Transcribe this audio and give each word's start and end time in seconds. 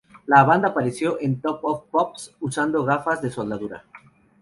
La 0.25 0.43
banda 0.43 0.69
apareció 0.69 1.19
en 1.21 1.39
"Top 1.41 1.59
of 1.63 1.83
the 1.83 1.91
Pops" 1.91 2.35
usando 2.39 2.83
gafas 2.83 3.21
de 3.21 3.29
soldadura. 3.29 3.85